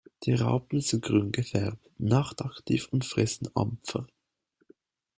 Die 0.23 0.33
Raupen 0.33 0.81
sind 0.81 1.03
grün 1.03 1.31
gefärbt, 1.31 1.87
nachtaktiv 1.99 2.87
und 2.91 3.05
fressen 3.05 3.49
Ampfer. 3.53 4.07